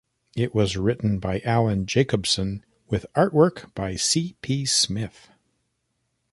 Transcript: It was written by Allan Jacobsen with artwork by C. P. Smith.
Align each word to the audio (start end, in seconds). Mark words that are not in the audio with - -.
It 0.35 0.55
was 0.55 0.75
written 0.77 1.19
by 1.19 1.41
Allan 1.41 1.85
Jacobsen 1.85 2.65
with 2.87 3.05
artwork 3.15 3.71
by 3.75 3.97
C. 3.97 4.35
P. 4.41 4.65
Smith. 4.65 5.29